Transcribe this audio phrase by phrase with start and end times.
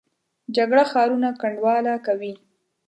[0.55, 2.33] جګړه ښارونه کنډواله کوي